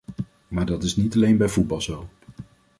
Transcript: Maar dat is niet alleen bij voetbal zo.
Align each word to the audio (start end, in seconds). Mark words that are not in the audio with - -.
Maar 0.47 0.65
dat 0.65 0.83
is 0.83 0.95
niet 0.95 1.15
alleen 1.15 1.37
bij 1.37 1.47
voetbal 1.49 1.81
zo. 1.81 2.09